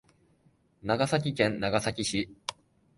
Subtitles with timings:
[0.81, 2.35] 長崎県長崎市